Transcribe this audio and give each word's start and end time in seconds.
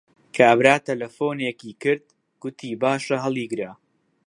کابرا 0.35 0.75
تەلەفۆنێکی 0.87 1.71
کرد، 1.81 2.05
گوتی 2.41 2.71
باشە 2.81 3.17
هەڵیگرە 3.25 3.71